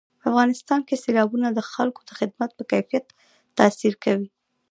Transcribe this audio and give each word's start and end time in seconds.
په 0.19 0.25
افغانستان 0.31 0.79
کې 0.87 1.01
سیلابونه 1.03 1.47
د 1.51 1.59
خلکو 1.71 2.01
د 2.03 2.09
ژوند 2.17 2.31
په 2.57 2.63
کیفیت 2.71 3.05
تاثیر 3.57 3.93
کوي. 4.03 4.27